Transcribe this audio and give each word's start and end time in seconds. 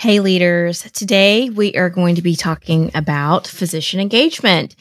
Hey, 0.00 0.20
leaders. 0.20 0.80
Today 0.92 1.50
we 1.50 1.74
are 1.74 1.90
going 1.90 2.14
to 2.14 2.22
be 2.22 2.34
talking 2.34 2.90
about 2.94 3.46
physician 3.46 4.00
engagement, 4.00 4.74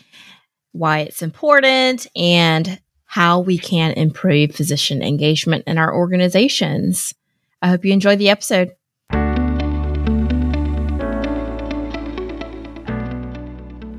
why 0.71 0.99
it's 0.99 1.21
important, 1.21 2.07
and 2.15 2.79
how 3.03 3.41
we 3.41 3.57
can 3.57 3.91
improve 3.91 4.55
physician 4.55 5.03
engagement 5.03 5.65
in 5.67 5.77
our 5.77 5.93
organizations. 5.93 7.13
I 7.61 7.67
hope 7.67 7.83
you 7.83 7.91
enjoy 7.91 8.15
the 8.15 8.29
episode. 8.29 8.71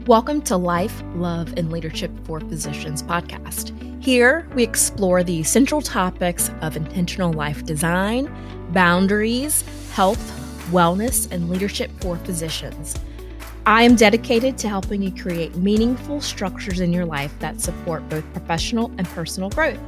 Welcome 0.07 0.41
to 0.45 0.57
Life, 0.57 1.03
Love, 1.17 1.53
and 1.59 1.71
Leadership 1.71 2.13
for 2.25 2.41
Physicians 2.41 3.03
podcast. 3.03 3.75
Here, 4.03 4.49
we 4.55 4.63
explore 4.63 5.23
the 5.23 5.43
central 5.43 5.83
topics 5.83 6.51
of 6.63 6.79
intentional 6.79 7.35
life 7.35 7.67
design, 7.67 8.35
boundaries, 8.73 9.65
health, 9.93 10.50
wellness, 10.71 11.31
and 11.31 11.51
leadership 11.51 11.91
for 12.01 12.17
physicians. 12.19 12.95
I 13.67 13.83
am 13.83 13.95
dedicated 13.95 14.57
to 14.59 14.69
helping 14.69 15.03
you 15.03 15.13
create 15.13 15.55
meaningful 15.57 16.21
structures 16.21 16.81
in 16.81 16.93
your 16.93 17.05
life 17.05 17.33
that 17.41 17.61
support 17.61 18.09
both 18.09 18.25
professional 18.33 18.91
and 18.97 19.07
personal 19.09 19.51
growth. 19.51 19.79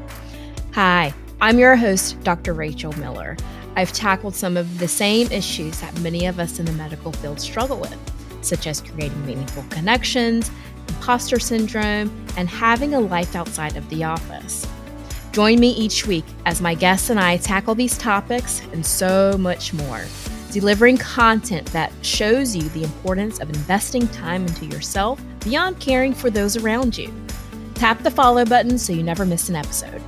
Hi, 0.72 1.14
I'm 1.40 1.58
your 1.58 1.74
host, 1.74 2.20
Dr. 2.22 2.52
Rachel 2.52 2.92
Miller. 2.98 3.36
I've 3.74 3.92
tackled 3.92 4.34
some 4.34 4.56
of 4.56 4.78
the 4.78 4.88
same 4.88 5.32
issues 5.32 5.80
that 5.80 5.98
many 6.00 6.26
of 6.26 6.38
us 6.38 6.58
in 6.58 6.66
the 6.66 6.72
medical 6.72 7.12
field 7.12 7.40
struggle 7.40 7.78
with, 7.78 7.98
such 8.42 8.66
as 8.66 8.82
creating 8.82 9.24
meaningful 9.24 9.64
connections, 9.70 10.50
imposter 10.88 11.38
syndrome, 11.38 12.26
and 12.36 12.48
having 12.48 12.94
a 12.94 13.00
life 13.00 13.34
outside 13.34 13.76
of 13.76 13.88
the 13.88 14.04
office. 14.04 14.66
Join 15.32 15.58
me 15.58 15.70
each 15.70 16.06
week 16.06 16.26
as 16.44 16.60
my 16.60 16.74
guests 16.74 17.08
and 17.08 17.18
I 17.18 17.38
tackle 17.38 17.74
these 17.74 17.96
topics 17.96 18.60
and 18.72 18.84
so 18.84 19.38
much 19.38 19.72
more 19.72 20.04
delivering 20.52 20.98
content 20.98 21.66
that 21.72 21.90
shows 22.02 22.54
you 22.54 22.62
the 22.70 22.84
importance 22.84 23.40
of 23.40 23.48
investing 23.48 24.06
time 24.08 24.46
into 24.46 24.66
yourself 24.66 25.20
beyond 25.44 25.80
caring 25.80 26.12
for 26.12 26.30
those 26.30 26.56
around 26.56 26.96
you. 26.96 27.12
Tap 27.74 28.02
the 28.02 28.10
follow 28.10 28.44
button 28.44 28.78
so 28.78 28.92
you 28.92 29.02
never 29.02 29.24
miss 29.24 29.48
an 29.48 29.56
episode. 29.56 30.02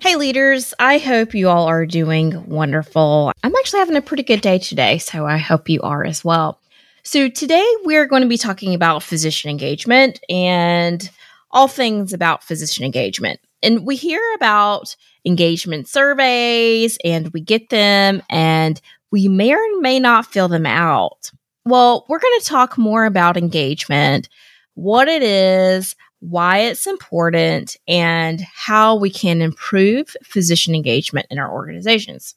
Hey, 0.00 0.16
leaders, 0.16 0.74
I 0.80 0.98
hope 0.98 1.32
you 1.34 1.48
all 1.48 1.66
are 1.66 1.86
doing 1.86 2.44
wonderful. 2.48 3.32
I'm 3.44 3.54
actually 3.54 3.80
having 3.80 3.96
a 3.96 4.02
pretty 4.02 4.24
good 4.24 4.40
day 4.40 4.58
today, 4.58 4.98
so 4.98 5.26
I 5.26 5.36
hope 5.36 5.68
you 5.68 5.80
are 5.82 6.04
as 6.04 6.24
well. 6.24 6.58
So, 7.04 7.28
today 7.28 7.64
we're 7.84 8.06
going 8.06 8.22
to 8.22 8.28
be 8.28 8.38
talking 8.38 8.74
about 8.74 9.02
physician 9.02 9.50
engagement 9.50 10.18
and 10.28 11.08
all 11.52 11.68
things 11.68 12.12
about 12.12 12.42
physician 12.42 12.84
engagement. 12.84 13.40
And 13.62 13.86
we 13.86 13.96
hear 13.96 14.20
about 14.34 14.96
engagement 15.24 15.88
surveys 15.88 16.98
and 17.04 17.28
we 17.28 17.40
get 17.40 17.70
them 17.70 18.22
and 18.28 18.80
we 19.10 19.28
may 19.28 19.54
or 19.54 19.80
may 19.80 20.00
not 20.00 20.26
fill 20.26 20.48
them 20.48 20.66
out. 20.66 21.30
Well, 21.64 22.06
we're 22.08 22.18
going 22.18 22.40
to 22.40 22.46
talk 22.46 22.76
more 22.76 23.04
about 23.04 23.36
engagement, 23.36 24.28
what 24.74 25.06
it 25.06 25.22
is, 25.22 25.94
why 26.18 26.58
it's 26.58 26.86
important, 26.86 27.76
and 27.86 28.40
how 28.40 28.96
we 28.96 29.10
can 29.10 29.42
improve 29.42 30.16
physician 30.24 30.74
engagement 30.74 31.26
in 31.30 31.38
our 31.38 31.52
organizations. 31.52 32.34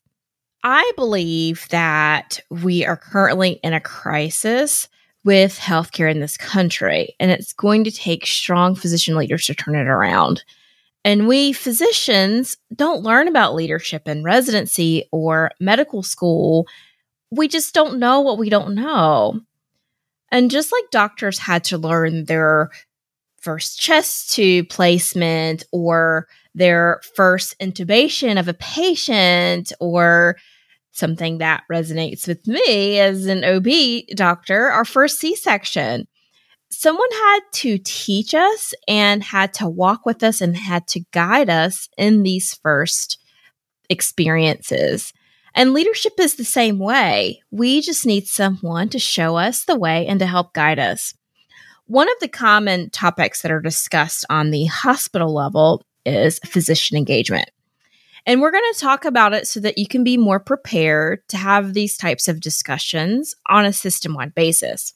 I 0.64 0.92
believe 0.96 1.68
that 1.70 2.40
we 2.50 2.86
are 2.86 2.98
currently 2.98 3.60
in 3.64 3.74
a 3.74 3.80
crisis 3.80 4.88
with 5.24 5.58
healthcare 5.60 6.10
in 6.10 6.20
this 6.20 6.38
country, 6.38 7.16
and 7.20 7.32
it's 7.32 7.54
going 7.54 7.84
to 7.84 7.92
take 7.92 8.26
strong 8.26 8.76
physician 8.76 9.16
leaders 9.16 9.46
to 9.46 9.56
turn 9.56 9.76
it 9.76 9.88
around. 9.88 10.44
And 11.06 11.28
we 11.28 11.54
physicians 11.54 12.58
don't 12.76 13.04
learn 13.04 13.28
about 13.28 13.54
leadership 13.54 14.08
in 14.08 14.24
residency 14.24 15.08
or 15.12 15.52
medical 15.60 16.02
school. 16.02 16.68
We 17.30 17.48
just 17.48 17.76
don't 17.76 18.00
know 18.00 18.22
what 18.22 18.40
we 18.40 18.50
don't 18.50 18.74
know. 18.74 19.40
And 20.32 20.50
just 20.50 20.72
like 20.72 20.90
doctors 20.92 21.38
had 21.38 21.64
to 21.66 21.78
learn 21.78 22.26
their 22.26 22.72
first 23.40 23.80
chest 23.80 24.34
tube 24.34 24.70
placement 24.70 25.64
or 25.72 26.28
their 26.56 27.02
first 27.16 27.54
intubation 27.60 28.40
of 28.40 28.48
a 28.48 28.56
patient 28.56 29.72
or 29.80 30.38
something 30.92 31.38
that 31.38 31.66
resonates 31.72 32.28
with 32.28 32.48
me 32.48 32.98
as 32.98 33.28
an 33.28 33.44
OB 33.44 34.08
doctor, 34.16 34.72
our 34.72 34.86
first 34.86 35.20
C 35.20 35.36
section 35.36 36.08
someone 36.76 37.12
had 37.12 37.40
to 37.52 37.80
teach 37.84 38.34
us 38.34 38.74
and 38.88 39.24
had 39.24 39.54
to 39.56 39.68
walk 39.68 40.06
with 40.06 40.24
us 40.24 40.42
and 40.42 40.56
had 40.56 40.88
to 40.90 41.02
guide 41.12 41.50
us 41.50 41.90
in 41.98 42.24
these 42.24 42.54
first 42.56 43.20
experiences. 43.90 45.14
And 45.54 45.74
leadership 45.74 46.14
is 46.20 46.36
the 46.36 46.44
same 46.44 46.80
way. 46.80 47.42
We 47.52 47.82
just 47.82 48.06
need 48.06 48.28
someone 48.28 48.90
to 48.90 49.00
show 49.00 49.38
us 49.38 49.64
the 49.64 49.78
way 49.78 50.06
and 50.08 50.20
to 50.20 50.26
help 50.26 50.54
guide 50.54 50.80
us. 50.80 51.14
One 51.88 52.10
of 52.10 52.16
the 52.20 52.28
common 52.28 52.90
topics 52.90 53.42
that 53.42 53.52
are 53.52 53.62
discussed 53.62 54.26
on 54.30 54.50
the 54.50 54.66
hospital 54.66 55.34
level 55.34 55.84
is 56.06 56.40
physician 56.40 56.98
engagement. 56.98 57.50
And 58.26 58.42
we're 58.42 58.52
going 58.52 58.74
to 58.74 58.80
talk 58.80 59.06
about 59.06 59.34
it 59.34 59.48
so 59.48 59.60
that 59.60 59.78
you 59.78 59.88
can 59.88 60.04
be 60.04 60.18
more 60.18 60.40
prepared 60.40 61.20
to 61.30 61.38
have 61.38 61.74
these 61.74 61.96
types 61.96 62.28
of 62.28 62.42
discussions 62.42 63.36
on 63.48 63.66
a 63.66 63.74
system 63.74 64.16
wide 64.16 64.34
basis. 64.34 64.95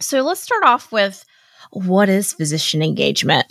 So 0.00 0.22
let's 0.22 0.40
start 0.40 0.64
off 0.64 0.92
with 0.92 1.24
what 1.70 2.08
is 2.08 2.32
physician 2.32 2.82
engagement? 2.82 3.46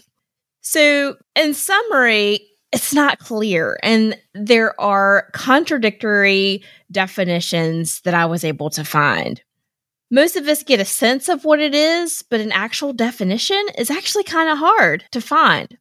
So, 0.62 1.16
in 1.35 1.53
summary, 1.53 2.40
it's 2.74 2.94
not 2.94 3.19
clear, 3.19 3.78
and 3.84 4.18
there 4.34 4.80
are 4.81 5.30
contradictory 5.34 6.63
definitions 6.91 8.02
that 8.02 8.13
I 8.13 8.25
was 8.25 8.44
able 8.44 8.69
to 8.72 8.84
find. 8.84 9.41
Most 10.12 10.36
of 10.36 10.47
us 10.47 10.63
get 10.63 10.80
a 10.80 10.86
sense 10.86 11.30
of 11.30 11.46
what 11.46 11.59
it 11.59 11.74
is, 11.74 12.24
but 12.30 12.41
an 12.41 12.52
actual 12.52 12.94
definition 12.94 13.63
is 13.78 13.90
actually 13.90 14.24
kind 14.24 14.50
of 14.50 14.57
hard 14.57 15.06
to 15.12 15.22
find. 15.22 15.78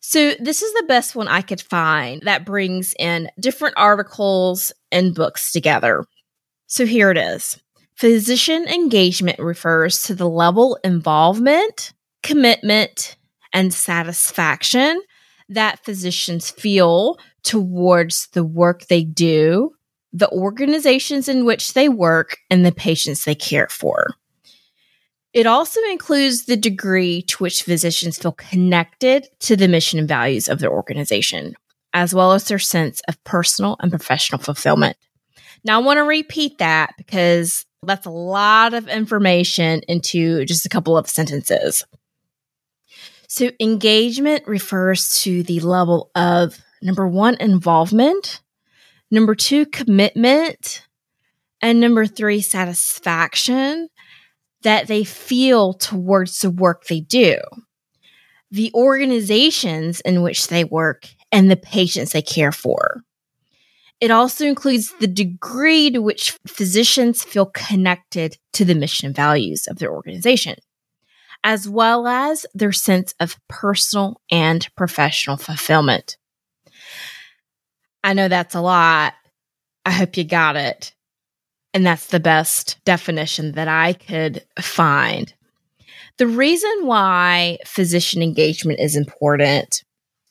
So, 0.00 0.34
this 0.38 0.62
is 0.62 0.72
the 0.74 0.86
best 0.86 1.16
one 1.16 1.28
I 1.28 1.40
could 1.40 1.60
find 1.60 2.22
that 2.22 2.44
brings 2.44 2.94
in 2.98 3.30
different 3.40 3.74
articles 3.76 4.72
and 4.92 5.14
books 5.14 5.52
together. 5.52 6.04
So, 6.66 6.84
here 6.84 7.10
it 7.10 7.18
is 7.18 7.58
Physician 7.96 8.68
engagement 8.68 9.38
refers 9.38 10.02
to 10.02 10.14
the 10.14 10.28
level 10.28 10.78
involvement, 10.84 11.94
commitment, 12.22 13.16
and 13.54 13.72
satisfaction 13.72 15.00
that 15.48 15.82
physicians 15.82 16.50
feel 16.50 17.18
towards 17.42 18.28
the 18.32 18.44
work 18.44 18.86
they 18.86 19.02
do, 19.02 19.70
the 20.12 20.30
organizations 20.30 21.26
in 21.26 21.46
which 21.46 21.72
they 21.72 21.88
work, 21.88 22.36
and 22.50 22.66
the 22.66 22.72
patients 22.72 23.24
they 23.24 23.34
care 23.34 23.68
for. 23.68 24.08
It 25.32 25.46
also 25.46 25.80
includes 25.90 26.44
the 26.44 26.56
degree 26.56 27.22
to 27.22 27.36
which 27.38 27.62
physicians 27.62 28.18
feel 28.18 28.32
connected 28.32 29.26
to 29.40 29.56
the 29.56 29.68
mission 29.68 29.98
and 29.98 30.08
values 30.08 30.48
of 30.48 30.58
their 30.58 30.70
organization, 30.70 31.54
as 31.94 32.14
well 32.14 32.32
as 32.32 32.44
their 32.44 32.58
sense 32.58 33.00
of 33.08 33.22
personal 33.24 33.76
and 33.80 33.90
professional 33.90 34.40
fulfillment. 34.40 34.98
Now, 35.66 35.80
I 35.80 35.82
want 35.82 35.96
to 35.96 36.04
repeat 36.04 36.58
that 36.58 36.94
because 36.96 37.66
that's 37.82 38.06
a 38.06 38.10
lot 38.10 38.72
of 38.72 38.86
information 38.86 39.80
into 39.88 40.44
just 40.44 40.64
a 40.64 40.68
couple 40.68 40.96
of 40.96 41.08
sentences. 41.08 41.82
So, 43.26 43.50
engagement 43.58 44.46
refers 44.46 45.20
to 45.22 45.42
the 45.42 45.58
level 45.58 46.12
of 46.14 46.56
number 46.82 47.08
one, 47.08 47.36
involvement, 47.40 48.42
number 49.10 49.34
two, 49.34 49.66
commitment, 49.66 50.86
and 51.60 51.80
number 51.80 52.06
three, 52.06 52.42
satisfaction 52.42 53.88
that 54.62 54.86
they 54.86 55.02
feel 55.02 55.74
towards 55.74 56.38
the 56.38 56.50
work 56.50 56.84
they 56.84 57.00
do, 57.00 57.38
the 58.52 58.70
organizations 58.72 60.00
in 60.02 60.22
which 60.22 60.46
they 60.46 60.62
work, 60.62 61.08
and 61.32 61.50
the 61.50 61.56
patients 61.56 62.12
they 62.12 62.22
care 62.22 62.52
for. 62.52 63.02
It 64.00 64.10
also 64.10 64.46
includes 64.46 64.92
the 65.00 65.06
degree 65.06 65.90
to 65.90 66.02
which 66.02 66.38
physicians 66.46 67.22
feel 67.22 67.46
connected 67.46 68.36
to 68.52 68.64
the 68.64 68.74
mission 68.74 69.12
values 69.12 69.66
of 69.66 69.78
their 69.78 69.92
organization, 69.92 70.56
as 71.42 71.68
well 71.68 72.06
as 72.06 72.44
their 72.54 72.72
sense 72.72 73.14
of 73.20 73.38
personal 73.48 74.20
and 74.30 74.68
professional 74.76 75.38
fulfillment. 75.38 76.18
I 78.04 78.12
know 78.12 78.28
that's 78.28 78.54
a 78.54 78.60
lot. 78.60 79.14
I 79.84 79.92
hope 79.92 80.16
you 80.16 80.24
got 80.24 80.56
it. 80.56 80.94
And 81.72 81.84
that's 81.86 82.06
the 82.06 82.20
best 82.20 82.78
definition 82.84 83.52
that 83.52 83.68
I 83.68 83.94
could 83.94 84.44
find. 84.60 85.32
The 86.18 86.26
reason 86.26 86.86
why 86.86 87.58
physician 87.66 88.22
engagement 88.22 88.80
is 88.80 88.96
important 88.96 89.82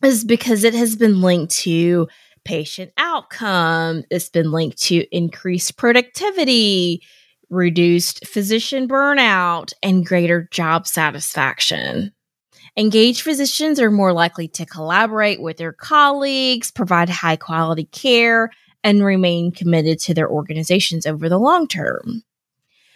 is 0.04 0.24
because 0.24 0.64
it 0.64 0.74
has 0.74 0.96
been 0.96 1.22
linked 1.22 1.56
to 1.58 2.08
patient 2.46 2.92
outcome. 3.16 4.04
It's 4.10 4.30
been 4.30 4.52
linked 4.52 4.78
to 4.84 5.06
increased 5.16 5.78
productivity, 5.78 7.02
reduced 7.50 8.28
physician 8.28 8.88
burnout, 8.88 9.72
and 9.82 10.06
greater 10.06 10.50
job 10.52 10.86
satisfaction. 10.86 12.12
Engaged 12.78 13.22
physicians 13.22 13.80
are 13.80 13.92
more 13.92 14.12
likely 14.12 14.50
to 14.50 14.66
collaborate 14.66 15.42
with 15.42 15.56
their 15.56 15.72
colleagues, 15.72 16.72
provide 16.72 17.10
high 17.10 17.38
quality 17.38 17.86
care, 17.86 18.52
and 18.84 19.04
remain 19.04 19.52
committed 19.52 19.98
to 20.00 20.14
their 20.14 20.30
organizations 20.30 21.06
over 21.06 21.30
the 21.30 21.40
long 21.40 21.68
term. 21.68 22.22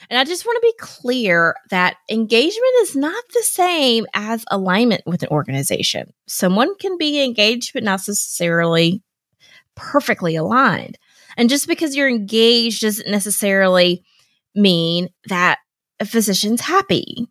And 0.10 0.20
I 0.20 0.26
just 0.26 0.46
want 0.46 0.58
to 0.58 0.68
be 0.68 0.74
clear 0.80 1.56
that 1.70 1.98
engagement 2.10 2.74
is 2.82 2.96
not 2.96 3.24
the 3.34 3.44
same 3.44 4.06
as 4.14 4.44
alignment 4.52 5.04
with 5.06 5.24
an 5.24 5.30
organization. 5.30 6.12
Someone 6.28 6.76
can 6.78 6.98
be 6.98 7.24
engaged, 7.24 7.72
but 7.74 7.84
not 7.84 8.00
necessarily 8.00 9.02
perfectly 9.80 10.36
aligned. 10.36 10.98
And 11.38 11.50
just 11.50 11.68
because 11.68 11.96
you're 11.96 12.10
engaged 12.10 12.82
doesn't 12.82 13.10
necessarily 13.10 14.04
mean 14.54 15.10
that 15.28 15.60
a 16.00 16.06
physician's 16.06 16.62
happy. 16.62 17.28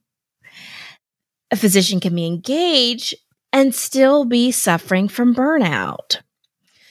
A 1.51 1.57
physician 1.57 2.01
can 2.01 2.15
be 2.15 2.27
engaged 2.27 3.15
and 3.53 3.75
still 3.75 4.25
be 4.25 4.51
suffering 4.51 5.09
from 5.09 5.35
burnout. 5.35 6.19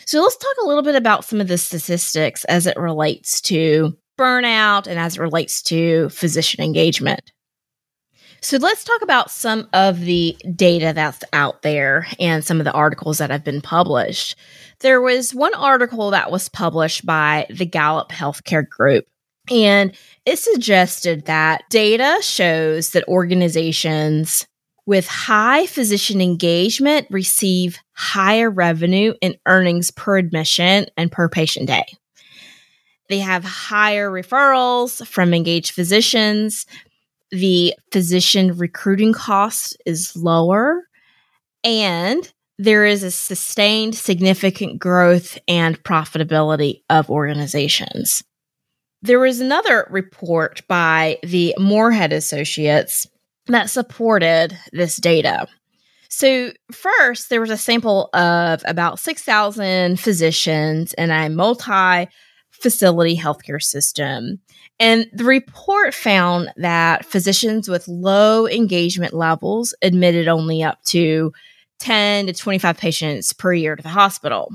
So 0.05 0.21
let's 0.21 0.37
talk 0.37 0.55
a 0.63 0.67
little 0.67 0.83
bit 0.83 0.95
about 0.95 1.25
some 1.25 1.41
of 1.41 1.47
the 1.47 1.57
statistics 1.57 2.45
as 2.45 2.65
it 2.65 2.77
relates 2.77 3.41
to 3.41 3.97
burnout 4.17 4.87
and 4.87 4.97
as 4.97 5.17
it 5.17 5.21
relates 5.21 5.61
to 5.63 6.09
physician 6.09 6.63
engagement. 6.63 7.31
So 8.41 8.57
let's 8.57 8.83
talk 8.83 9.01
about 9.01 9.31
some 9.31 9.67
of 9.73 9.99
the 10.01 10.37
data 10.55 10.93
that's 10.93 11.23
out 11.33 11.63
there 11.63 12.07
and 12.19 12.43
some 12.43 12.59
of 12.59 12.65
the 12.65 12.71
articles 12.71 13.17
that 13.17 13.31
have 13.31 13.43
been 13.43 13.61
published. 13.61 14.35
There 14.79 15.01
was 15.01 15.33
one 15.33 15.55
article 15.55 16.11
that 16.11 16.31
was 16.31 16.49
published 16.49 17.05
by 17.05 17.47
the 17.49 17.65
Gallup 17.65 18.09
Healthcare 18.09 18.67
Group, 18.67 19.05
and 19.49 19.91
it 20.25 20.37
suggested 20.37 21.25
that 21.25 21.63
data 21.69 22.19
shows 22.21 22.91
that 22.91 23.07
organizations 23.07 24.45
with 24.85 25.07
high 25.07 25.65
physician 25.65 26.21
engagement 26.21 27.07
receive 27.09 27.79
higher 27.93 28.49
revenue 28.49 29.13
and 29.21 29.37
earnings 29.45 29.91
per 29.91 30.17
admission 30.17 30.85
and 30.95 31.11
per 31.11 31.27
patient 31.27 31.67
day. 31.67 31.85
They 33.09 33.19
have 33.19 33.43
higher 33.43 34.09
referrals 34.09 35.05
from 35.07 35.33
engaged 35.33 35.71
physicians. 35.71 36.65
The 37.31 37.73
physician 37.91 38.57
recruiting 38.57 39.13
cost 39.13 39.77
is 39.85 40.15
lower. 40.15 40.83
And 41.63 42.31
there 42.57 42.85
is 42.85 43.03
a 43.03 43.11
sustained 43.11 43.95
significant 43.95 44.79
growth 44.79 45.37
and 45.47 45.81
profitability 45.83 46.81
of 46.89 47.09
organizations. 47.09 48.23
There 49.01 49.19
was 49.19 49.39
another 49.39 49.87
report 49.91 50.67
by 50.67 51.19
the 51.21 51.53
Morehead 51.59 52.13
Associates 52.13 53.05
that 53.45 53.69
supported 53.69 54.57
this 54.73 54.97
data. 54.97 55.47
So, 56.09 56.51
first, 56.71 57.29
there 57.29 57.41
was 57.41 57.51
a 57.51 57.57
sample 57.57 58.09
of 58.13 58.63
about 58.65 58.97
6,000 58.97 59.99
physicians 59.99 60.93
in 60.93 61.11
a 61.11 61.29
multi 61.29 62.07
facility 62.61 63.17
healthcare 63.17 63.61
system. 63.61 64.39
And 64.79 65.07
the 65.13 65.23
report 65.23 65.93
found 65.93 66.51
that 66.57 67.05
physicians 67.05 67.67
with 67.67 67.87
low 67.87 68.47
engagement 68.47 69.13
levels 69.13 69.73
admitted 69.81 70.27
only 70.27 70.63
up 70.63 70.81
to 70.85 71.33
10 71.79 72.27
to 72.27 72.33
25 72.33 72.77
patients 72.77 73.33
per 73.33 73.53
year 73.53 73.75
to 73.75 73.83
the 73.83 73.89
hospital. 73.89 74.51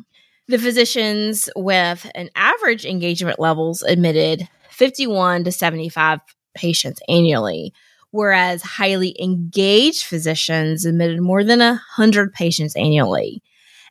The 0.48 0.58
physicians 0.58 1.48
with 1.56 2.10
an 2.14 2.30
average 2.34 2.84
engagement 2.84 3.38
levels 3.38 3.82
admitted 3.82 4.48
51 4.70 5.44
to 5.44 5.52
75 5.52 6.20
patients 6.54 7.00
annually, 7.08 7.72
whereas 8.10 8.62
highly 8.62 9.16
engaged 9.20 10.04
physicians 10.04 10.84
admitted 10.84 11.20
more 11.20 11.44
than 11.44 11.60
100 11.60 12.32
patients 12.32 12.76
annually. 12.76 13.42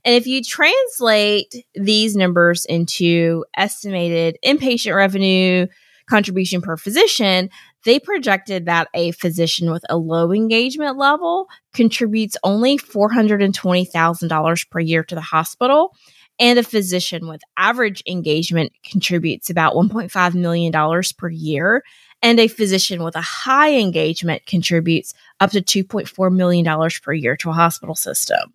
And 0.03 0.15
if 0.15 0.25
you 0.25 0.43
translate 0.43 1.65
these 1.75 2.15
numbers 2.15 2.65
into 2.65 3.45
estimated 3.55 4.37
inpatient 4.43 4.95
revenue 4.95 5.67
contribution 6.09 6.61
per 6.61 6.75
physician, 6.75 7.49
they 7.85 7.99
projected 7.99 8.65
that 8.65 8.89
a 8.93 9.11
physician 9.11 9.71
with 9.71 9.83
a 9.89 9.97
low 9.97 10.31
engagement 10.31 10.97
level 10.97 11.47
contributes 11.73 12.37
only 12.43 12.77
$420,000 12.77 14.69
per 14.69 14.79
year 14.79 15.03
to 15.03 15.15
the 15.15 15.21
hospital. 15.21 15.95
And 16.39 16.57
a 16.57 16.63
physician 16.63 17.27
with 17.27 17.41
average 17.57 18.01
engagement 18.07 18.71
contributes 18.83 19.49
about 19.49 19.75
$1.5 19.75 20.33
million 20.33 21.03
per 21.17 21.29
year. 21.29 21.83
And 22.23 22.39
a 22.39 22.47
physician 22.47 23.03
with 23.03 23.15
a 23.15 23.21
high 23.21 23.75
engagement 23.75 24.45
contributes 24.47 25.13
up 25.39 25.51
to 25.51 25.61
$2.4 25.61 26.33
million 26.33 26.89
per 27.03 27.13
year 27.13 27.35
to 27.37 27.49
a 27.49 27.53
hospital 27.53 27.95
system. 27.95 28.53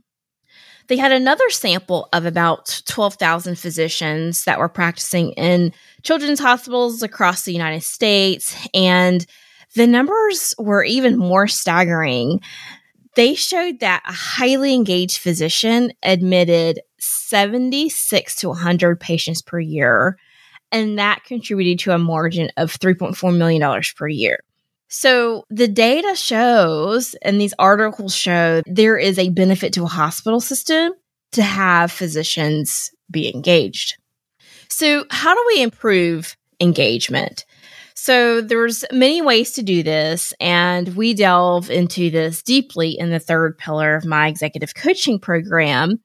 They 0.88 0.96
had 0.96 1.12
another 1.12 1.48
sample 1.50 2.08
of 2.12 2.26
about 2.26 2.82
12,000 2.86 3.58
physicians 3.58 4.44
that 4.44 4.58
were 4.58 4.68
practicing 4.68 5.32
in 5.32 5.72
children's 6.02 6.38
hospitals 6.38 7.02
across 7.02 7.42
the 7.42 7.52
United 7.52 7.82
States. 7.82 8.56
And 8.72 9.26
the 9.74 9.86
numbers 9.86 10.54
were 10.58 10.84
even 10.84 11.18
more 11.18 11.48
staggering. 11.48 12.40
They 13.16 13.34
showed 13.34 13.80
that 13.80 14.02
a 14.06 14.12
highly 14.12 14.74
engaged 14.74 15.18
physician 15.18 15.92
admitted 16.02 16.80
76 16.98 18.36
to 18.36 18.48
100 18.48 19.00
patients 19.00 19.42
per 19.42 19.58
year, 19.58 20.18
and 20.70 20.98
that 20.98 21.24
contributed 21.24 21.78
to 21.80 21.92
a 21.92 21.98
margin 21.98 22.50
of 22.56 22.76
$3.4 22.76 23.36
million 23.36 23.82
per 23.96 24.08
year. 24.08 24.40
So 24.88 25.44
the 25.50 25.68
data 25.68 26.14
shows, 26.14 27.14
and 27.22 27.40
these 27.40 27.54
articles 27.58 28.14
show, 28.14 28.62
there 28.66 28.96
is 28.96 29.18
a 29.18 29.30
benefit 29.30 29.72
to 29.74 29.84
a 29.84 29.88
hospital 29.88 30.40
system 30.40 30.92
to 31.32 31.42
have 31.42 31.90
physicians 31.90 32.90
be 33.10 33.32
engaged. 33.34 33.96
So 34.68 35.04
how 35.10 35.34
do 35.34 35.44
we 35.54 35.62
improve 35.62 36.36
engagement? 36.60 37.44
So 37.94 38.40
there's 38.40 38.84
many 38.92 39.22
ways 39.22 39.52
to 39.52 39.62
do 39.62 39.82
this, 39.82 40.32
and 40.38 40.94
we 40.94 41.14
delve 41.14 41.70
into 41.70 42.10
this 42.10 42.42
deeply 42.42 42.90
in 42.90 43.10
the 43.10 43.18
third 43.18 43.58
pillar 43.58 43.96
of 43.96 44.04
my 44.04 44.28
executive 44.28 44.74
coaching 44.74 45.18
program. 45.18 46.00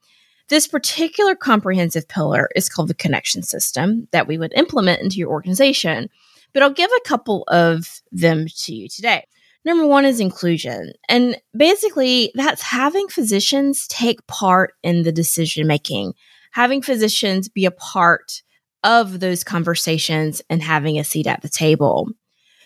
This 0.49 0.67
particular 0.67 1.35
comprehensive 1.35 2.07
pillar 2.07 2.49
is 2.55 2.69
called 2.69 2.87
the 2.87 2.93
connection 2.93 3.43
system 3.43 4.07
that 4.11 4.27
we 4.27 4.37
would 4.37 4.53
implement 4.53 5.01
into 5.01 5.17
your 5.17 5.29
organization 5.29 6.09
but 6.53 6.63
I'll 6.63 6.71
give 6.71 6.91
a 6.91 7.07
couple 7.07 7.43
of 7.47 8.01
them 8.11 8.47
to 8.47 8.73
you 8.73 8.87
today. 8.87 9.25
Number 9.63 9.85
one 9.85 10.05
is 10.05 10.19
inclusion. 10.19 10.93
And 11.07 11.39
basically, 11.55 12.31
that's 12.33 12.63
having 12.63 13.07
physicians 13.07 13.87
take 13.87 14.25
part 14.27 14.73
in 14.81 15.03
the 15.03 15.11
decision 15.11 15.67
making, 15.67 16.13
having 16.51 16.81
physicians 16.81 17.47
be 17.47 17.65
a 17.65 17.71
part 17.71 18.41
of 18.83 19.19
those 19.19 19.43
conversations 19.43 20.41
and 20.49 20.63
having 20.63 20.97
a 20.97 21.03
seat 21.03 21.27
at 21.27 21.41
the 21.41 21.49
table. 21.49 22.09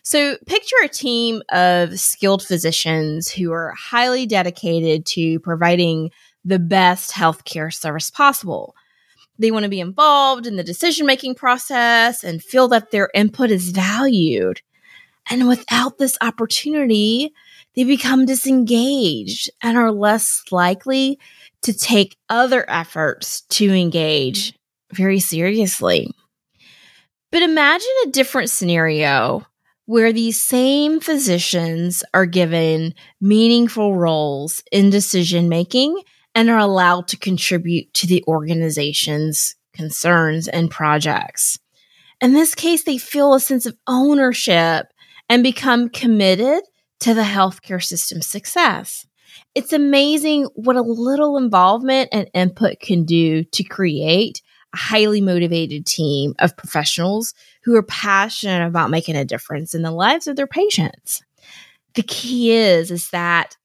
So, 0.03 0.37
picture 0.45 0.75
a 0.83 0.87
team 0.87 1.41
of 1.49 1.99
skilled 1.99 2.43
physicians 2.43 3.29
who 3.29 3.51
are 3.51 3.73
highly 3.75 4.25
dedicated 4.25 5.05
to 5.07 5.39
providing 5.39 6.11
the 6.45 6.59
best 6.59 7.11
healthcare 7.11 7.73
service 7.73 8.11
possible. 8.11 8.75
They 9.37 9.51
want 9.51 9.63
to 9.63 9.69
be 9.69 9.79
involved 9.79 10.47
in 10.47 10.55
the 10.55 10.63
decision 10.63 11.05
making 11.05 11.35
process 11.35 12.23
and 12.23 12.43
feel 12.43 12.67
that 12.69 12.91
their 12.91 13.09
input 13.13 13.51
is 13.51 13.69
valued. 13.71 14.61
And 15.29 15.47
without 15.47 15.97
this 15.97 16.17
opportunity, 16.21 17.33
they 17.75 17.83
become 17.83 18.25
disengaged 18.25 19.49
and 19.61 19.77
are 19.77 19.91
less 19.91 20.43
likely 20.51 21.19
to 21.63 21.73
take 21.73 22.17
other 22.29 22.69
efforts 22.69 23.41
to 23.49 23.73
engage 23.73 24.53
very 24.93 25.19
seriously. 25.19 26.09
But 27.31 27.41
imagine 27.41 27.89
a 28.05 28.11
different 28.11 28.49
scenario 28.49 29.45
where 29.85 30.13
these 30.13 30.41
same 30.41 30.99
physicians 30.99 32.03
are 32.13 32.25
given 32.25 32.93
meaningful 33.19 33.95
roles 33.95 34.63
in 34.71 34.89
decision 34.89 35.49
making 35.49 36.01
and 36.35 36.49
are 36.49 36.59
allowed 36.59 37.07
to 37.07 37.17
contribute 37.17 37.91
to 37.95 38.05
the 38.05 38.23
organization's 38.27 39.55
concerns 39.73 40.47
and 40.47 40.69
projects. 40.69 41.57
In 42.21 42.33
this 42.33 42.53
case, 42.53 42.83
they 42.83 42.97
feel 42.97 43.33
a 43.33 43.39
sense 43.39 43.65
of 43.65 43.77
ownership 43.87 44.87
and 45.29 45.41
become 45.41 45.89
committed 45.89 46.61
to 46.99 47.13
the 47.13 47.23
healthcare 47.23 47.83
system's 47.83 48.27
success. 48.27 49.07
It's 49.53 49.73
amazing 49.73 50.45
what 50.55 50.75
a 50.75 50.81
little 50.81 51.37
involvement 51.37 52.09
and 52.11 52.29
input 52.33 52.79
can 52.79 53.05
do 53.05 53.43
to 53.43 53.63
create 53.63 54.41
a 54.73 54.77
highly 54.77 55.21
motivated 55.21 55.85
team 55.85 56.35
of 56.39 56.55
professionals 56.57 57.33
who 57.63 57.75
are 57.75 57.83
passionate 57.83 58.65
about 58.65 58.91
making 58.91 59.15
a 59.15 59.25
difference 59.25 59.73
in 59.73 59.81
the 59.81 59.91
lives 59.91 60.27
of 60.27 60.35
their 60.35 60.47
patients. 60.47 61.23
The 61.95 62.03
key 62.03 62.51
is 62.51 62.91
is 62.91 63.09
that 63.09 63.57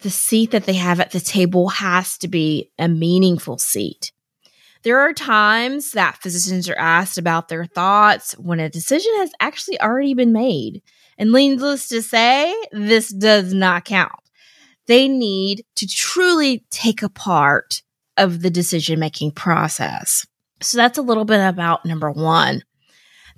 the 0.00 0.10
seat 0.10 0.50
that 0.52 0.64
they 0.64 0.74
have 0.74 1.00
at 1.00 1.10
the 1.10 1.20
table 1.20 1.68
has 1.68 2.18
to 2.18 2.28
be 2.28 2.70
a 2.78 2.88
meaningful 2.88 3.58
seat. 3.58 4.12
There 4.82 4.98
are 4.98 5.12
times 5.12 5.92
that 5.92 6.22
physicians 6.22 6.68
are 6.68 6.78
asked 6.78 7.18
about 7.18 7.48
their 7.48 7.64
thoughts 7.64 8.32
when 8.38 8.60
a 8.60 8.70
decision 8.70 9.12
has 9.16 9.32
actually 9.40 9.80
already 9.80 10.14
been 10.14 10.32
made. 10.32 10.82
And 11.18 11.32
needless 11.32 11.88
to 11.88 12.00
say, 12.00 12.54
this 12.70 13.08
does 13.08 13.52
not 13.52 13.84
count. 13.84 14.12
They 14.86 15.08
need 15.08 15.64
to 15.76 15.86
truly 15.86 16.64
take 16.70 17.02
a 17.02 17.08
part 17.08 17.82
of 18.16 18.40
the 18.40 18.50
decision 18.50 19.00
making 19.00 19.32
process. 19.32 20.26
So 20.60 20.78
that's 20.78 20.98
a 20.98 21.02
little 21.02 21.24
bit 21.24 21.46
about 21.46 21.84
number 21.84 22.10
one. 22.10 22.62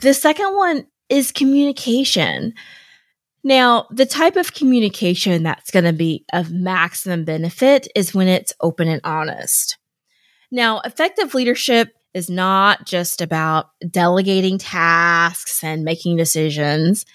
The 0.01 0.15
second 0.15 0.55
one 0.55 0.87
is 1.09 1.33
communication. 1.33 2.55
Now, 3.43 3.87
the 3.91 4.07
type 4.07 4.37
of 4.37 4.53
communication 4.53 5.43
that's 5.43 5.71
going 5.71 5.87
to 5.87 5.93
be 5.93 6.25
of 6.33 6.53
maximum 6.53 7.25
benefit 7.25 7.89
is 7.95 8.15
when 8.15 8.29
it's 8.29 8.53
open 8.61 8.89
and 8.89 9.01
honest. 9.03 9.79
Now, 10.51 10.81
effective 10.81 11.35
leadership 11.35 11.89
is 12.13 12.29
not 12.29 12.87
just 12.87 13.21
about 13.21 13.71
delegating 13.89 14.59
tasks 14.59 15.63
and 15.65 15.85
making 15.85 16.17
decisions. 16.17 17.07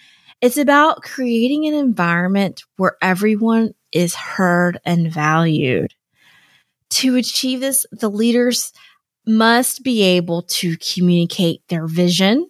It's 0.41 0.57
about 0.57 1.03
creating 1.03 1.67
an 1.67 1.73
environment 1.73 2.63
where 2.77 2.97
everyone 3.01 3.73
is 3.91 4.15
heard 4.15 4.79
and 4.85 5.11
valued. 5.11 5.93
To 6.91 7.15
achieve 7.17 7.59
this, 7.59 7.85
the 7.91 8.09
leaders 8.09 8.71
must 9.27 9.83
be 9.83 10.01
able 10.01 10.43
to 10.43 10.77
communicate 10.77 11.61
their 11.67 11.87
vision, 11.87 12.49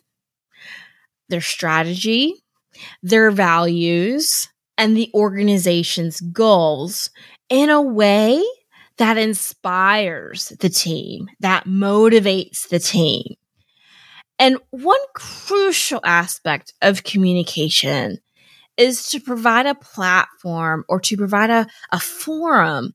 their 1.30 1.42
strategy, 1.42 2.45
their 3.04 3.32
values, 3.32 4.48
and 4.78 4.96
the 4.96 5.10
organization's 5.14 6.20
goals 6.20 7.10
in 7.50 7.70
a 7.70 7.82
way 7.82 8.44
that 8.98 9.18
inspires 9.18 10.50
the 10.60 10.70
team, 10.70 11.28
that 11.40 11.66
motivates 11.66 12.68
the 12.70 12.80
team. 12.80 13.36
And 14.38 14.58
one 14.72 15.00
crucial 15.14 16.02
aspect 16.04 16.74
of 16.82 17.04
communication 17.04 18.18
is 18.78 19.10
to 19.10 19.20
provide 19.20 19.66
a 19.66 19.76
platform 19.76 20.84
or 20.90 21.00
to 21.00 21.16
provide 21.16 21.50
a, 21.50 21.68
a 21.92 22.00
forum 22.00 22.94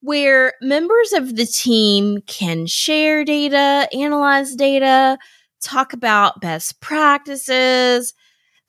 where 0.00 0.54
members 0.62 1.12
of 1.12 1.36
the 1.36 1.46
team 1.46 2.22
can 2.26 2.66
share 2.66 3.24
data, 3.24 3.88
analyze 3.92 4.54
data, 4.54 5.18
talk 5.62 5.92
about 5.92 6.40
best 6.40 6.80
practices, 6.80 8.14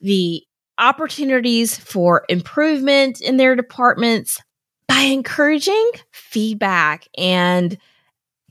the 0.02 0.44
opportunities 0.78 1.78
for 1.78 2.26
improvement 2.28 3.22
in 3.22 3.38
their 3.38 3.56
departments 3.56 4.40
by 4.88 5.02
encouraging 5.02 5.92
feedback 6.12 7.08
and 7.18 7.78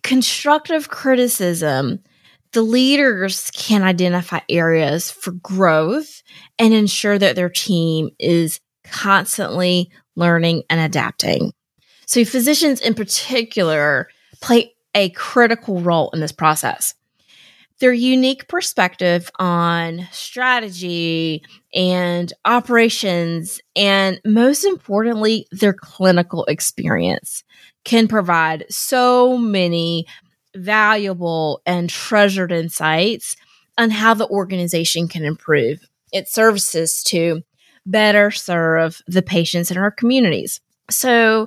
constructive 0.02 0.88
criticism. 0.88 2.00
The 2.52 2.62
leaders 2.62 3.50
can 3.52 3.82
identify 3.82 4.40
areas 4.48 5.10
for 5.10 5.32
growth 5.32 6.22
and 6.58 6.74
ensure 6.74 7.18
that 7.18 7.36
their 7.36 7.48
team 7.48 8.10
is 8.18 8.60
constantly 8.84 9.90
learning 10.16 10.64
and 10.68 10.80
adapting. 10.80 11.52
So, 12.06 12.24
physicians 12.24 12.80
in 12.80 12.94
particular 12.94 14.08
play 14.40 14.74
a 14.94 15.10
critical 15.10 15.80
role 15.80 16.10
in 16.10 16.20
this 16.20 16.32
process 16.32 16.94
their 17.80 17.92
unique 17.92 18.46
perspective 18.46 19.30
on 19.38 20.06
strategy 20.12 21.42
and 21.74 22.32
operations, 22.44 23.60
and 23.74 24.20
most 24.24 24.64
importantly, 24.64 25.46
their 25.50 25.72
clinical 25.72 26.44
experience 26.44 27.42
can 27.84 28.06
provide 28.06 28.66
so 28.68 29.38
many 29.38 30.06
valuable 30.54 31.62
and 31.64 31.88
treasured 31.88 32.52
insights 32.52 33.34
on 33.78 33.90
how 33.90 34.12
the 34.12 34.28
organization 34.28 35.08
can 35.08 35.24
improve 35.24 35.80
its 36.12 36.34
services 36.34 37.02
to 37.04 37.40
better 37.86 38.30
serve 38.30 39.00
the 39.06 39.22
patients 39.22 39.70
in 39.70 39.78
our 39.78 39.90
communities. 39.90 40.60
So, 40.90 41.46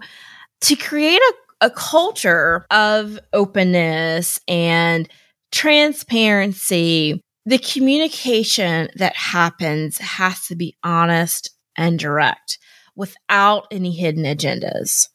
to 0.62 0.76
create 0.76 1.22
a, 1.62 1.68
a 1.68 1.70
culture 1.70 2.66
of 2.72 3.20
openness 3.34 4.40
and 4.48 5.08
transparency, 5.54 7.22
the 7.46 7.60
communication 7.60 8.90
that 8.96 9.16
happens 9.16 10.00
has 10.00 10.48
to 10.48 10.56
be 10.56 10.76
honest 10.84 11.52
and 11.78 12.00
direct 12.00 12.58
without 12.96 13.68
any 13.72 13.92
hidden 13.92 14.24
agendas. 14.24 15.08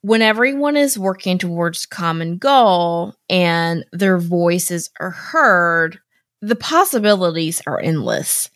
When 0.00 0.22
everyone 0.22 0.76
is 0.76 0.98
working 0.98 1.36
towards 1.36 1.84
common 1.84 2.38
goal 2.38 3.14
and 3.28 3.84
their 3.92 4.18
voices 4.18 4.90
are 4.98 5.10
heard, 5.10 5.98
the 6.40 6.56
possibilities 6.56 7.60
are 7.66 7.80
endless. 7.80 8.48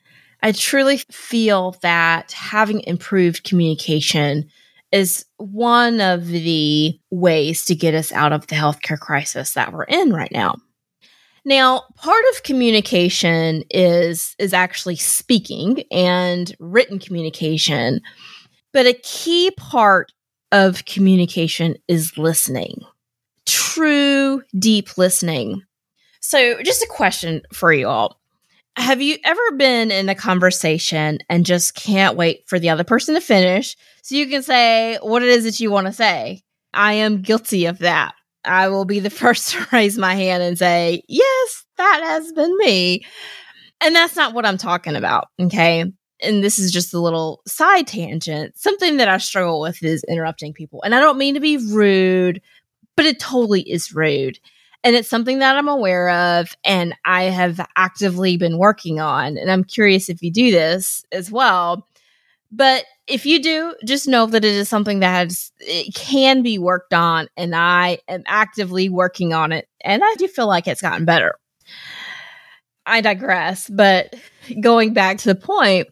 I 0.43 0.53
truly 0.53 0.99
feel 1.11 1.77
that 1.83 2.33
having 2.33 2.81
improved 2.81 3.45
communication 3.45 4.49
is 4.91 5.27
one 5.37 6.01
of 6.01 6.27
the 6.29 6.99
ways 7.11 7.65
to 7.67 7.75
get 7.75 7.95
us 7.95 8.11
out 8.11 8.33
of 8.33 8.47
the 8.47 8.57
healthcare 8.57 8.99
crisis 8.99 9.53
that 9.53 9.73
we're 9.73 9.85
in 9.85 10.13
right 10.13 10.33
now. 10.33 10.57
Now, 11.45 11.85
part 11.97 12.25
of 12.33 12.43
communication 12.43 13.65
is 13.71 14.35
is 14.39 14.53
actually 14.53 14.97
speaking 14.97 15.85
and 15.91 16.55
written 16.59 16.99
communication, 16.99 18.01
but 18.73 18.87
a 18.87 18.93
key 18.93 19.51
part 19.57 20.13
of 20.53 20.85
communication 20.85 21.77
is 21.89 22.19
listening. 22.19 22.81
True 23.47 24.43
deep 24.59 24.99
listening. 24.99 25.63
So, 26.21 26.63
just 26.63 26.83
a 26.83 26.89
question 26.89 27.43
for 27.53 27.73
you 27.73 27.89
all. 27.89 28.21
Have 28.77 29.03
you 29.03 29.17
ever 29.25 29.53
been 29.57 29.91
in 29.91 30.09
a 30.09 30.15
conversation 30.15 31.19
and 31.29 31.45
just 31.45 31.75
can't 31.75 32.17
wait 32.17 32.45
for 32.47 32.59
the 32.59 32.71
other 32.71 32.85
person 32.85 33.15
to 33.15 33.21
finish 33.21 33.77
so 34.03 34.15
you 34.15 34.27
can 34.27 34.43
say 34.43 34.99
what 35.03 35.23
it 35.23 35.29
is 35.29 35.45
that 35.45 35.61
you 35.61 35.71
want 35.71 35.87
to 35.87 35.93
say? 35.93 36.43
I 36.73 36.95
am 36.95 37.23
guilty 37.23 37.67
of 37.67 37.79
that. 37.79 38.15
I 38.45 38.69
will 38.69 38.85
be 38.85 39.01
the 39.01 39.11
first 39.11 39.51
to 39.51 39.67
raise 39.73 39.99
my 39.99 40.15
hand 40.15 40.43
and 40.43 40.59
say, 40.59 41.03
yes, 41.09 41.65
that 41.77 42.01
has 42.03 42.33
been 42.33 42.57
me. 42.59 43.05
And 43.81 43.95
that's 43.95 44.17
not 44.17 44.35
what 44.35 44.47
I'm 44.47 44.59
talking 44.59 44.97
about. 44.97 45.29
Okay. 45.41 45.85
And 46.23 46.45
this 46.45 46.59
is 46.59 46.71
just 46.71 46.93
a 46.93 47.01
little 47.01 47.41
side 47.47 47.87
tangent. 47.87 48.57
Something 48.59 48.99
that 48.99 49.09
I 49.09 49.17
struggle 49.19 49.61
with 49.61 49.83
is 49.83 50.05
interrupting 50.05 50.53
people. 50.53 50.83
And 50.83 50.95
I 50.95 51.01
don't 51.01 51.17
mean 51.17 51.35
to 51.35 51.41
be 51.41 51.57
rude, 51.57 52.43
but 52.95 53.07
it 53.07 53.19
totally 53.19 53.63
is 53.63 53.95
rude. 53.95 54.39
And 54.83 54.97
it's 54.97 55.09
something 55.09 55.41
that 55.41 55.57
I'm 55.57 55.69
aware 55.69 56.09
of 56.11 56.55
and 56.65 56.95
I 57.05 57.25
have 57.25 57.67
actively 57.77 58.37
been 58.37 58.59
working 58.59 58.99
on. 59.01 59.37
And 59.37 59.51
I'm 59.51 59.65
curious 59.65 60.09
if 60.09 60.23
you 60.23 60.31
do 60.31 60.51
this 60.51 61.05
as 61.13 61.31
well. 61.31 61.87
But 62.53 62.85
if 63.07 63.27
you 63.27 63.41
do, 63.43 63.75
just 63.85 64.09
know 64.09 64.27
that 64.27 64.45
it 64.45 64.55
is 64.55 64.69
something 64.69 65.01
that 65.01 65.15
has, 65.15 65.53
it 65.61 65.95
can 65.95 66.43
be 66.43 66.59
worked 66.59 66.93
on, 66.93 67.29
and 67.37 67.55
I 67.55 67.99
am 68.09 68.23
actively 68.27 68.89
working 68.89 69.33
on 69.33 69.53
it. 69.53 69.69
And 69.83 70.03
I 70.05 70.15
do 70.19 70.27
feel 70.27 70.47
like 70.47 70.67
it's 70.67 70.83
gotten 70.83 71.05
better. 71.05 71.37
I 72.87 73.01
digress, 73.01 73.69
but 73.69 74.15
going 74.61 74.95
back 74.95 75.19
to 75.19 75.29
the 75.29 75.35
point, 75.35 75.89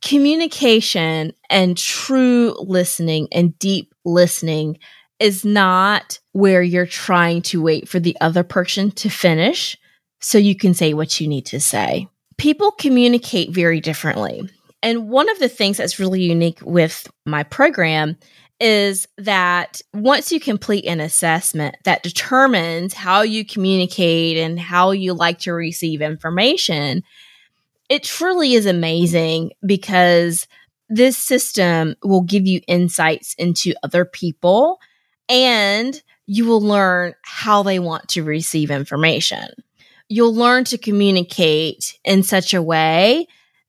communication 0.00 1.32
and 1.50 1.76
true 1.76 2.54
listening 2.60 3.26
and 3.32 3.58
deep 3.58 3.92
listening 4.04 4.78
is 5.18 5.44
not 5.44 6.20
where 6.32 6.62
you're 6.62 6.86
trying 6.86 7.40
to 7.40 7.62
wait 7.62 7.88
for 7.88 7.98
the 7.98 8.16
other 8.20 8.44
person 8.44 8.90
to 8.92 9.08
finish 9.08 9.76
so 10.20 10.38
you 10.38 10.54
can 10.54 10.74
say 10.74 10.94
what 10.94 11.20
you 11.20 11.26
need 11.26 11.46
to 11.46 11.58
say. 11.58 12.06
People 12.36 12.70
communicate 12.72 13.50
very 13.50 13.80
differently. 13.80 14.48
And 14.84 15.08
one 15.08 15.30
of 15.30 15.38
the 15.38 15.48
things 15.48 15.78
that's 15.78 15.98
really 15.98 16.20
unique 16.20 16.60
with 16.60 17.08
my 17.24 17.42
program 17.42 18.18
is 18.60 19.08
that 19.16 19.80
once 19.94 20.30
you 20.30 20.38
complete 20.38 20.84
an 20.84 21.00
assessment 21.00 21.74
that 21.84 22.02
determines 22.02 22.92
how 22.92 23.22
you 23.22 23.46
communicate 23.46 24.36
and 24.36 24.60
how 24.60 24.90
you 24.90 25.14
like 25.14 25.38
to 25.40 25.54
receive 25.54 26.02
information, 26.02 27.02
it 27.88 28.02
truly 28.02 28.52
is 28.52 28.66
amazing 28.66 29.52
because 29.64 30.46
this 30.90 31.16
system 31.16 31.94
will 32.04 32.22
give 32.22 32.46
you 32.46 32.60
insights 32.68 33.34
into 33.38 33.72
other 33.82 34.04
people 34.04 34.78
and 35.30 36.02
you 36.26 36.44
will 36.44 36.60
learn 36.60 37.14
how 37.22 37.62
they 37.62 37.78
want 37.78 38.06
to 38.10 38.22
receive 38.22 38.70
information. 38.70 39.48
You'll 40.10 40.34
learn 40.34 40.64
to 40.64 40.76
communicate 40.76 41.98
in 42.04 42.22
such 42.22 42.52
a 42.52 42.60
way 42.60 43.26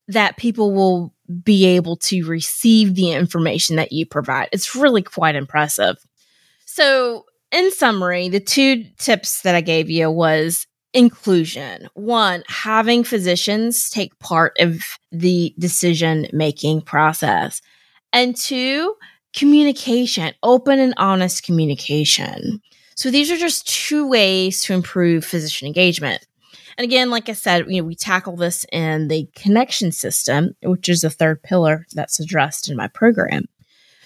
that 0.08 0.38
people 0.38 0.74
will 0.74 1.14
be 1.44 1.66
able 1.66 1.96
to 1.98 2.26
receive 2.26 2.96
the 2.96 3.12
information 3.12 3.76
that 3.78 3.92
you 3.92 4.06
provide. 4.06 4.50
It's 4.52 4.76
really 4.76 5.02
quite 5.02 5.36
impressive. 5.36 5.98
So, 6.66 7.26
in 7.52 7.72
summary, 7.72 8.30
the 8.30 8.40
two 8.40 8.86
tips 8.98 9.42
that 9.42 9.56
I 9.56 9.62
gave 9.62 9.90
you 9.90 10.12
was 10.12 10.68
inclusion. 10.94 11.90
One, 11.94 12.44
having 12.48 13.04
physicians 13.04 13.90
take 13.90 14.18
part 14.20 14.56
of 14.60 14.82
the 15.12 15.54
decision 15.60 16.28
making 16.32 16.82
process. 16.82 17.62
And 18.14 18.36
two, 18.36 18.96
communication, 19.36 20.34
open 20.42 20.80
and 20.80 20.94
honest 20.98 21.44
communication. 21.44 22.62
So 22.96 23.12
these 23.12 23.30
are 23.30 23.38
just 23.38 23.68
two 23.68 24.08
ways 24.08 24.64
to 24.64 24.74
improve 24.74 25.26
physician 25.26 25.68
engagement. 25.68 26.26
And 26.78 26.84
again, 26.84 27.10
like 27.10 27.30
I 27.30 27.34
said, 27.34 27.66
you 27.68 27.82
know, 27.82 27.88
we 27.88 27.96
tackle 27.96 28.36
this 28.36 28.66
in 28.72 29.08
the 29.08 29.30
connection 29.36 29.92
system, 29.92 30.56
which 30.62 30.90
is 30.90 31.02
the 31.02 31.10
third 31.10 31.42
pillar 31.42 31.86
that's 31.94 32.20
addressed 32.20 32.70
in 32.70 32.76
my 32.76 32.88
program. 32.88 33.46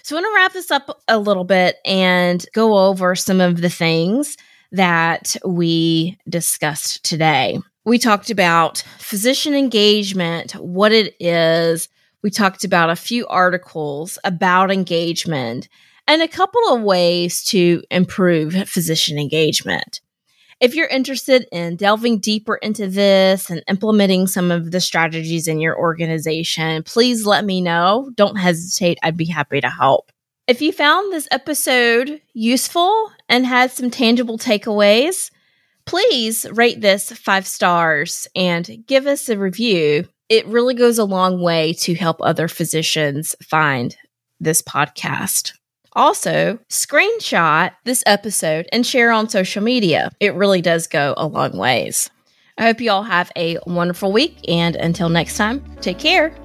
So 0.04 0.16
I 0.16 0.22
want 0.22 0.32
to 0.32 0.36
wrap 0.36 0.54
this 0.54 0.72
up 0.72 1.02
a 1.08 1.18
little 1.18 1.44
bit 1.44 1.78
and 1.86 2.46
go 2.54 2.88
over 2.88 3.16
some 3.16 3.42
of 3.42 3.62
the 3.62 3.70
things 3.70 4.38
that 4.72 5.36
we 5.46 6.18
discussed 6.28 7.04
today. 7.04 7.60
We 7.86 7.98
talked 7.98 8.30
about 8.30 8.84
physician 9.00 9.56
engagement, 9.56 10.52
what 10.54 10.92
it 10.92 11.16
is. 11.20 11.90
We 12.22 12.30
talked 12.30 12.64
about 12.64 12.90
a 12.90 12.96
few 12.96 13.26
articles 13.28 14.20
about 14.24 14.72
engagement 14.72 15.70
and 16.08 16.22
a 16.22 16.28
couple 16.28 16.62
of 16.70 16.82
ways 16.82 17.44
to 17.46 17.84
improve 17.90 18.54
physician 18.70 19.18
engagement. 19.18 20.02
If 20.60 20.76
you're 20.76 20.88
interested 20.88 21.48
in 21.54 21.78
delving 21.78 22.20
deeper 22.20 22.56
into 22.56 22.88
this 22.88 23.50
and 23.50 23.64
implementing 23.70 24.28
some 24.28 24.52
of 24.52 24.72
the 24.72 24.82
strategies 24.82 25.48
in 25.48 25.62
your 25.62 25.78
organization, 25.78 26.84
please 26.84 27.26
let 27.26 27.46
me 27.46 27.62
know. 27.62 28.12
Don't 28.16 28.36
hesitate, 28.36 28.98
I'd 29.02 29.16
be 29.16 29.26
happy 29.26 29.62
to 29.62 29.70
help. 29.70 30.12
If 30.48 30.62
you 30.62 30.74
found 30.74 31.14
this 31.14 31.30
episode 31.32 32.20
useful 32.34 33.10
and 33.30 33.46
had 33.46 33.72
some 33.72 33.90
tangible 33.90 34.38
takeaways, 34.38 35.32
please 35.86 36.46
rate 36.52 36.82
this 36.82 37.12
five 37.12 37.48
stars 37.48 38.28
and 38.36 38.84
give 38.86 39.08
us 39.08 39.30
a 39.30 39.38
review. 39.38 40.10
It 40.28 40.46
really 40.48 40.74
goes 40.74 40.98
a 40.98 41.06
long 41.06 41.42
way 41.42 41.74
to 41.74 41.96
help 41.96 42.18
other 42.20 42.50
physicians 42.50 43.34
find 43.42 43.96
this 44.42 44.62
podcast. 44.62 45.54
Also, 45.94 46.60
screenshot 46.70 47.72
this 47.84 48.04
episode 48.06 48.68
and 48.72 48.86
share 48.86 49.12
on 49.12 49.30
social 49.30 49.64
media. 49.64 50.12
It 50.20 50.36
really 50.36 50.62
does 50.62 50.88
go 50.88 51.14
a 51.18 51.26
long 51.26 51.58
ways. 51.58 52.10
I 52.58 52.64
hope 52.64 52.82
you 52.82 52.92
all 52.92 53.04
have 53.04 53.32
a 53.36 53.58
wonderful 53.66 54.12
week, 54.12 54.38
and 54.48 54.76
until 54.76 55.10
next 55.10 55.38
time, 55.38 55.64
take 55.82 55.98
care. 55.98 56.36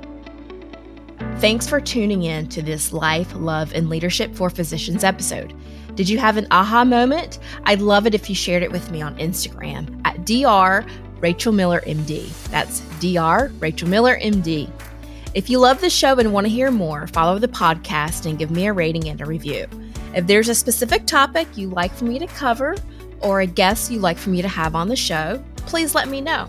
Thanks 1.39 1.67
for 1.67 1.81
tuning 1.81 2.23
in 2.23 2.49
to 2.49 2.63
this 2.63 2.93
Life, 2.93 3.35
Love, 3.35 3.75
and 3.75 3.89
Leadership 3.89 4.35
for 4.35 4.49
Physicians 4.49 5.05
episode. 5.05 5.53
Did 5.95 6.09
you 6.09 6.19
have 6.19 6.37
an 6.37 6.47
aha 6.51 6.85
moment? 6.85 7.39
I'd 7.65 7.81
love 7.81 8.07
it 8.07 8.15
if 8.15 8.29
you 8.29 8.35
shared 8.35 8.63
it 8.63 8.73
with 8.73 8.91
me 8.91 9.03
on 9.03 9.17
Instagram 9.19 10.01
at 10.05 10.25
Dr. 10.25 10.89
Rachel 11.21 11.53
Miller 11.53 11.81
MD. 11.87 12.29
That's 12.51 12.81
Dr. 13.01 13.53
Rachel 13.61 13.89
Miller 13.89 14.19
MD. 14.21 14.71
If 15.35 15.51
you 15.51 15.59
love 15.59 15.81
the 15.81 15.91
show 15.91 16.17
and 16.21 16.33
want 16.33 16.47
to 16.47 16.53
hear 16.53 16.71
more, 16.71 17.09
follow 17.09 17.41
the 17.41 17.49
podcast 17.49 18.25
and 18.25 18.39
give 18.39 18.53
me 18.53 18.69
a 18.69 18.73
rating 18.73 19.09
and 19.09 19.21
a 19.21 19.27
review. 19.27 19.67
If 20.15 20.29
there's 20.29 20.49
a 20.49 20.55
specific 20.55 21.07
topic 21.07 21.49
you'd 21.57 21.73
like 21.73 21.93
for 21.93 22.05
me 22.05 22.21
to 22.21 22.29
cover 22.29 22.77
or 23.21 23.41
a 23.41 23.47
guest 23.47 23.91
you'd 23.91 24.01
like 24.01 24.17
for 24.17 24.31
me 24.31 24.43
to 24.43 24.49
have 24.49 24.77
on 24.77 24.87
the 24.87 24.95
show, 24.95 25.43
please 25.57 25.93
let 25.93 26.07
me 26.07 26.21
know. 26.21 26.49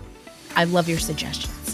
I 0.54 0.64
love 0.64 0.88
your 0.88 1.00
suggestions. 1.00 1.65